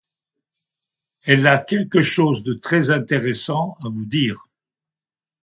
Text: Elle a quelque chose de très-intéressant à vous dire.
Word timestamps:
Elle 1.25 1.45
a 1.45 1.59
quelque 1.59 2.01
chose 2.01 2.41
de 2.41 2.53
très-intéressant 2.55 3.77
à 3.85 3.89
vous 3.89 4.07
dire. 4.07 4.47